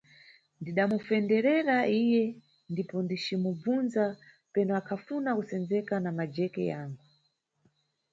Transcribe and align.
Ndidamufenderera 0.61 1.77
iye 1.99 2.23
ndipo 2.71 2.95
ndicimubvunza 3.05 4.03
penu 4.53 4.71
akhafuna 4.79 5.29
kusenzeka 5.37 5.93
na 6.03 6.11
majeke 6.17 6.61
yangu. 6.71 7.03